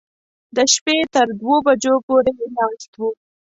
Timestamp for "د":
0.55-0.57